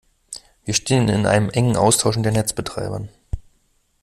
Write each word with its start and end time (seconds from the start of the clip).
Wir 0.65 0.73
stehen 0.73 1.07
in 1.09 1.25
engem 1.25 1.75
Austausch 1.75 2.15
mit 2.15 2.25
den 2.25 2.33
Netzbetreibern. 2.33 3.09